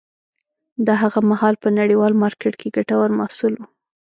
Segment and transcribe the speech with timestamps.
[0.85, 3.61] دا هغه مهال په نړیوال مارکېت کې ګټور محصول و.